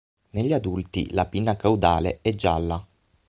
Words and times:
Negli 0.31 0.51
adulti 0.51 1.11
la 1.11 1.27
pinna 1.27 1.55
caudale 1.55 2.21
è 2.23 2.33
gialla. 2.33 2.83